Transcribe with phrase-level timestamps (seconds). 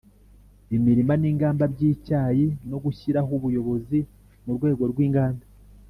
[0.75, 3.99] imirima n'inganda by'icyayi no gushyiraho ubuyobozi
[4.43, 5.45] mu rwego rw'inganda